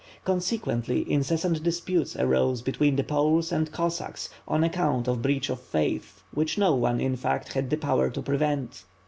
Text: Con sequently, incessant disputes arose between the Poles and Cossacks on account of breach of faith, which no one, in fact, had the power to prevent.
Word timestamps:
Con 0.23 0.39
sequently, 0.41 1.07
incessant 1.07 1.61
disputes 1.61 2.15
arose 2.15 2.63
between 2.63 2.95
the 2.95 3.03
Poles 3.03 3.51
and 3.51 3.71
Cossacks 3.71 4.29
on 4.47 4.63
account 4.63 5.07
of 5.07 5.21
breach 5.21 5.47
of 5.51 5.61
faith, 5.61 6.23
which 6.33 6.57
no 6.57 6.73
one, 6.73 6.99
in 6.99 7.15
fact, 7.15 7.53
had 7.53 7.69
the 7.69 7.77
power 7.77 8.09
to 8.09 8.23
prevent. 8.23 8.83